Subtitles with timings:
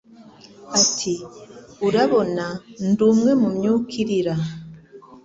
[0.81, 1.13] Ati
[1.87, 2.45] Urabona
[2.87, 4.35] ndi umwe mu myuka irira